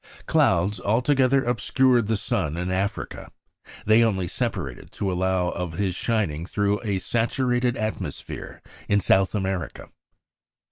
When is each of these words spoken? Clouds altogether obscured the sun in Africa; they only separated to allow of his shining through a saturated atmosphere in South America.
Clouds 0.25 0.79
altogether 0.79 1.43
obscured 1.45 2.07
the 2.07 2.15
sun 2.17 2.57
in 2.57 2.71
Africa; 2.71 3.31
they 3.85 4.03
only 4.03 4.27
separated 4.27 4.91
to 4.93 5.11
allow 5.11 5.49
of 5.49 5.73
his 5.73 5.93
shining 5.93 6.43
through 6.47 6.81
a 6.83 6.97
saturated 6.97 7.77
atmosphere 7.77 8.63
in 8.89 8.99
South 8.99 9.35
America. 9.35 9.89